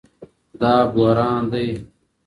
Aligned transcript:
دا 0.59 0.73
بحران 0.93 1.43
دئ 1.51 1.69